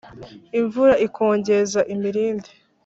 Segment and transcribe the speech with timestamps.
[0.59, 2.51] imvura ikongeza imirindi